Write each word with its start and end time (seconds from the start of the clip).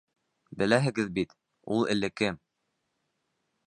Беләһегеҙ 0.61 1.13
бит, 1.19 1.37
ул 1.77 1.87
элекке... 1.97 2.35